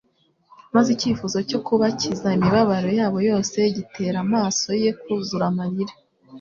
maze 0.75 0.89
ikifuzo 0.95 1.37
cyo 1.49 1.59
kubakiza 1.65 2.27
imibabaro 2.37 2.89
yabo 2.99 3.17
yose 3.29 3.57
gitera 3.75 4.17
amaso 4.25 4.67
ye 4.81 4.91
kuzura 5.01 5.45
amarira. 5.51 5.93